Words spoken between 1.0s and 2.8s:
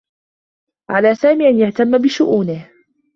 سامي أن يهتمّ بشؤونه.